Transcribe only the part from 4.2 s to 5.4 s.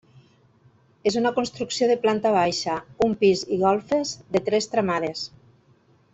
de tres tramades.